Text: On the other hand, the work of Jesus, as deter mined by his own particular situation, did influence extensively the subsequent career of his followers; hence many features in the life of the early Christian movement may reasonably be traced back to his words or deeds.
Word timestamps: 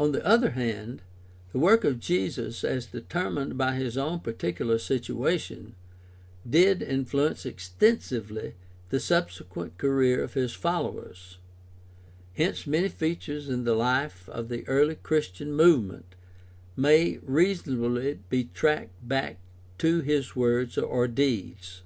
On 0.00 0.12
the 0.12 0.24
other 0.24 0.52
hand, 0.52 1.02
the 1.52 1.58
work 1.58 1.84
of 1.84 2.00
Jesus, 2.00 2.64
as 2.64 2.86
deter 2.86 3.28
mined 3.28 3.58
by 3.58 3.74
his 3.74 3.98
own 3.98 4.20
particular 4.20 4.78
situation, 4.78 5.74
did 6.48 6.80
influence 6.80 7.44
extensively 7.44 8.54
the 8.88 8.98
subsequent 8.98 9.76
career 9.76 10.24
of 10.24 10.32
his 10.32 10.54
followers; 10.54 11.36
hence 12.32 12.66
many 12.66 12.88
features 12.88 13.50
in 13.50 13.64
the 13.64 13.74
life 13.74 14.30
of 14.30 14.48
the 14.48 14.66
early 14.66 14.94
Christian 14.94 15.52
movement 15.52 16.14
may 16.74 17.18
reasonably 17.18 18.20
be 18.30 18.44
traced 18.54 18.92
back 19.02 19.36
to 19.76 20.00
his 20.00 20.34
words 20.34 20.78
or 20.78 21.06
deeds. 21.06 21.82